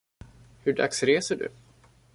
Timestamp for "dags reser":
0.73-1.35